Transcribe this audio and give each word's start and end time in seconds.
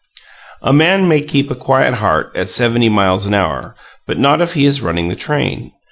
A 0.63 0.73
man 0.73 1.07
may 1.07 1.21
keep 1.21 1.51
a 1.51 1.55
quiet 1.55 1.93
heart 1.93 2.31
at 2.35 2.49
seventy 2.49 2.89
miles 2.89 3.27
an 3.27 3.35
hour, 3.35 3.75
but 4.07 4.17
not 4.17 4.41
if 4.41 4.55
he 4.55 4.65
is 4.65 4.81
running 4.81 5.09
the 5.09 5.15
train. 5.15 5.73